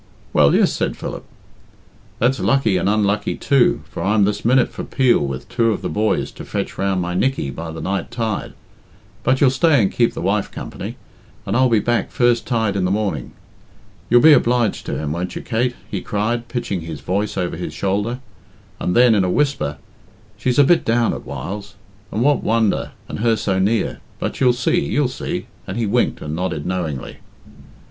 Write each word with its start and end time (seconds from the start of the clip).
"Well, 0.33 0.55
yes," 0.55 0.73
said 0.73 0.97
Philip. 0.97 1.23
"That's 2.17 2.39
lucky 2.39 2.77
and 2.77 2.89
unlucky 2.89 3.35
too, 3.35 3.83
for 3.87 4.01
I'm 4.01 4.23
this 4.25 4.43
minute 4.43 4.69
for 4.69 4.83
Peel 4.83 5.19
with 5.19 5.47
two 5.47 5.71
of 5.71 5.83
the 5.83 5.89
boys 5.89 6.31
to 6.31 6.43
fetch 6.43 6.79
round 6.79 7.01
my 7.03 7.13
Nickey 7.13 7.51
by 7.51 7.69
the 7.69 7.81
night 7.81 8.09
tide. 8.09 8.53
But 9.21 9.41
youll 9.41 9.51
stay 9.51 9.79
and 9.79 9.91
keep 9.91 10.15
the 10.15 10.19
wife 10.21 10.49
company, 10.49 10.97
and 11.45 11.55
I'll 11.55 11.69
be 11.69 11.77
back 11.79 12.09
first 12.09 12.47
tide 12.47 12.75
in 12.75 12.83
the 12.83 12.89
morning. 12.89 13.33
You'll 14.09 14.21
be 14.23 14.33
obliged 14.33 14.87
to 14.87 14.97
him, 14.97 15.11
won't 15.11 15.35
you, 15.35 15.43
Kate?" 15.43 15.75
he 15.91 16.01
cried, 16.01 16.47
pitching 16.47 16.81
his 16.81 17.01
voice 17.01 17.37
over 17.37 17.55
his 17.55 17.71
shoulder; 17.71 18.21
and 18.79 18.95
then, 18.95 19.13
in 19.13 19.23
a 19.23 19.29
whisper, 19.29 19.77
"She's 20.35 20.57
a 20.57 20.63
bit 20.63 20.83
down 20.83 21.13
at 21.13 21.27
whiles, 21.27 21.75
and 22.11 22.23
what 22.23 22.41
wonder, 22.41 22.93
and 23.07 23.19
her 23.19 23.35
so 23.35 23.59
near 23.59 23.99
but 24.17 24.41
you'll 24.41 24.53
see, 24.53 24.83
you'll 24.83 25.07
see," 25.09 25.45
and 25.67 25.77
he 25.77 25.85
winked 25.85 26.23
and 26.23 26.35
nodded 26.35 26.65
knowingly. 26.65 27.17